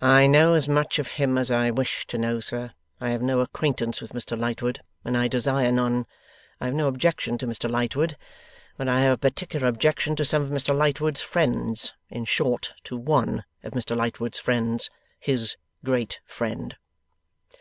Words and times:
'I 0.00 0.26
know 0.26 0.54
as 0.54 0.68
much 0.68 0.98
of 0.98 1.12
him 1.22 1.38
as 1.38 1.48
I 1.48 1.70
wish 1.70 2.04
to 2.08 2.18
know, 2.18 2.40
sir. 2.40 2.72
I 3.00 3.10
have 3.10 3.22
no 3.22 3.38
acquaintance 3.38 4.00
with 4.00 4.12
Mr 4.12 4.36
Lightwood, 4.36 4.82
and 5.04 5.16
I 5.16 5.28
desire 5.28 5.70
none. 5.70 6.06
I 6.60 6.64
have 6.66 6.74
no 6.74 6.88
objection 6.88 7.38
to 7.38 7.46
Mr 7.46 7.70
Lightwood, 7.70 8.16
but 8.76 8.88
I 8.88 9.02
have 9.02 9.12
a 9.12 9.18
particular 9.30 9.68
objection 9.68 10.16
to 10.16 10.24
some 10.24 10.42
of 10.42 10.50
Mr 10.50 10.76
Lightwood's 10.76 11.20
friends 11.22 11.94
in 12.10 12.24
short, 12.24 12.74
to 12.82 12.96
one 12.96 13.44
of 13.62 13.72
Mr 13.74 13.96
Lightwood's 13.96 14.40
friends. 14.40 14.90
His 15.20 15.54
great 15.84 16.18
friend. 16.26 16.74